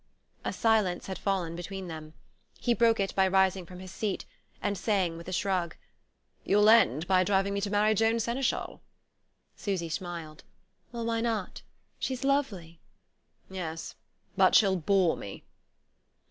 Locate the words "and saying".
4.59-5.15